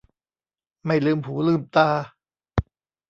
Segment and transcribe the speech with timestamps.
[0.85, 1.89] ไม่ลืมหูลืมตา